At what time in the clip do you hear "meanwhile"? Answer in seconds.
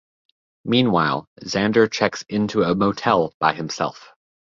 0.65-1.27